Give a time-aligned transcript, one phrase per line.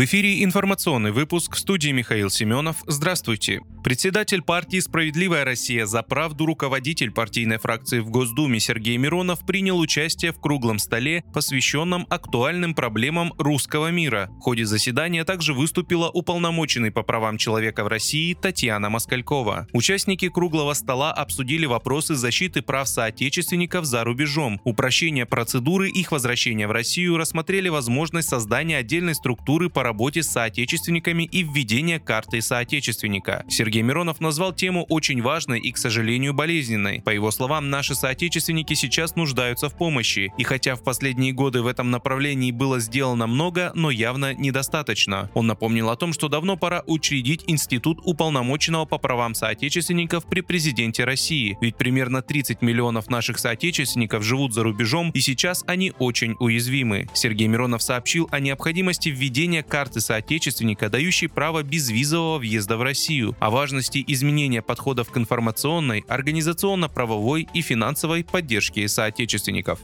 [0.00, 2.78] В эфире информационный выпуск в студии Михаил Семенов.
[2.86, 3.60] Здравствуйте.
[3.84, 10.32] Председатель партии «Справедливая Россия за правду» руководитель партийной фракции в Госдуме Сергей Миронов принял участие
[10.32, 14.30] в круглом столе, посвященном актуальным проблемам русского мира.
[14.38, 19.66] В ходе заседания также выступила уполномоченный по правам человека в России Татьяна Москалькова.
[19.72, 26.72] Участники круглого стола обсудили вопросы защиты прав соотечественников за рубежом, упрощения процедуры их возвращения в
[26.72, 33.44] Россию, рассмотрели возможность создания отдельной структуры по работе с соотечественниками и введение карты соотечественника.
[33.48, 37.02] Сергей Миронов назвал тему очень важной и, к сожалению, болезненной.
[37.02, 41.66] По его словам, наши соотечественники сейчас нуждаются в помощи, и хотя в последние годы в
[41.66, 45.28] этом направлении было сделано много, но явно недостаточно.
[45.34, 51.02] Он напомнил о том, что давно пора учредить институт уполномоченного по правам соотечественников при президенте
[51.02, 57.08] России, ведь примерно 30 миллионов наших соотечественников живут за рубежом, и сейчас они очень уязвимы.
[57.12, 63.50] Сергей Миронов сообщил о необходимости введения карты соотечественника, дающей право безвизового въезда в Россию, о
[63.50, 69.80] важности изменения подходов к информационной, организационно-правовой и финансовой поддержке соотечественников.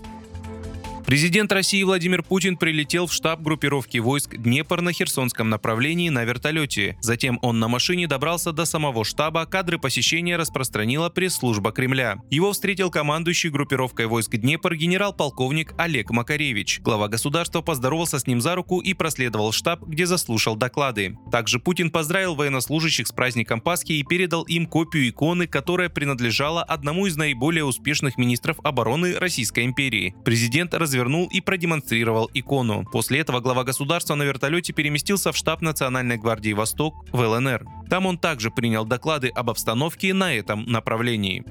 [1.07, 6.99] Президент России Владимир Путин прилетел в штаб группировки войск Днепр на Херсонском направлении на вертолете.
[7.01, 12.17] Затем он на машине добрался до самого штаба, кадры посещения распространила пресс-служба Кремля.
[12.29, 16.81] Его встретил командующий группировкой войск Днепр генерал-полковник Олег Макаревич.
[16.81, 21.17] Глава государства поздоровался с ним за руку и проследовал штаб, где заслушал доклады.
[21.31, 27.07] Также Путин поздравил военнослужащих с праздником Пасхи и передал им копию иконы, которая принадлежала одному
[27.07, 30.13] из наиболее успешных министров обороны Российской империи.
[30.25, 32.85] Президент развернул развернул и продемонстрировал икону.
[32.91, 37.67] После этого глава государства на вертолете переместился в штаб Национальной гвардии «Восток» в ЛНР.
[37.91, 41.45] Там он также принял доклады об обстановке на этом направлении.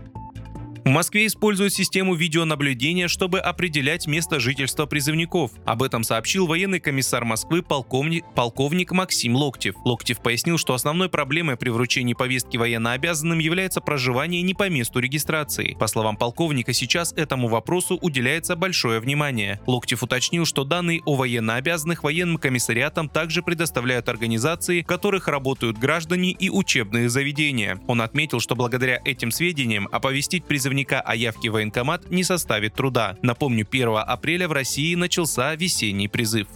[0.85, 5.49] В Москве используют систему видеонаблюдения, чтобы определять место жительства призывников.
[5.65, 9.73] Об этом сообщил военный комиссар Москвы полковник, полковник Максим Локтев.
[9.83, 15.75] Локтев пояснил, что основной проблемой при вручении повестки военнообязанным является проживание не по месту регистрации.
[15.79, 19.59] По словам полковника, сейчас этому вопросу уделяется большое внимание.
[19.65, 26.29] Локтев уточнил, что данные о военнообязанных военным комиссариатам также предоставляют организации, в которых работают граждане
[26.29, 27.79] и учебные заведения.
[27.87, 32.73] Он отметил, что благодаря этим сведениям оповестить призывников призывника о явке в военкомат не составит
[32.73, 33.17] труда.
[33.21, 36.47] Напомню, 1 апреля в России начался весенний призыв.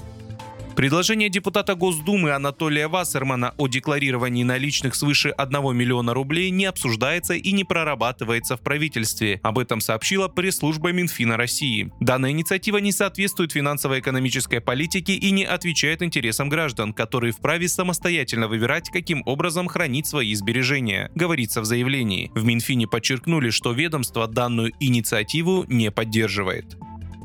[0.79, 7.51] Предложение депутата Госдумы Анатолия Вассермана о декларировании наличных свыше 1 миллиона рублей не обсуждается и
[7.51, 9.41] не прорабатывается в правительстве.
[9.43, 11.91] Об этом сообщила пресс-служба Минфина России.
[11.99, 18.89] Данная инициатива не соответствует финансово-экономической политике и не отвечает интересам граждан, которые вправе самостоятельно выбирать,
[18.89, 22.31] каким образом хранить свои сбережения, говорится в заявлении.
[22.33, 26.77] В Минфине подчеркнули, что ведомство данную инициативу не поддерживает.